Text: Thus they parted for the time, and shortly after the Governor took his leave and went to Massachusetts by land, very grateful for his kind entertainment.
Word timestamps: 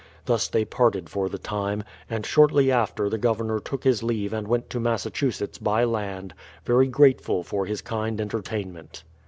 Thus 0.25 0.47
they 0.47 0.65
parted 0.65 1.11
for 1.11 1.29
the 1.29 1.37
time, 1.37 1.83
and 2.09 2.25
shortly 2.25 2.71
after 2.71 3.07
the 3.07 3.19
Governor 3.19 3.59
took 3.59 3.83
his 3.83 4.01
leave 4.01 4.33
and 4.33 4.47
went 4.47 4.67
to 4.71 4.79
Massachusetts 4.79 5.59
by 5.59 5.83
land, 5.83 6.33
very 6.65 6.87
grateful 6.87 7.43
for 7.43 7.67
his 7.67 7.83
kind 7.83 8.19
entertainment. 8.19 9.03